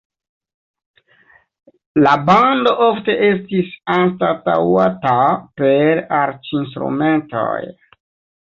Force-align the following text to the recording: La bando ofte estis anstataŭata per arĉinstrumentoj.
La 2.07 2.13
bando 2.29 2.73
ofte 2.87 3.15
estis 3.27 3.69
anstataŭata 3.97 5.15
per 5.63 6.05
arĉinstrumentoj. 6.23 7.57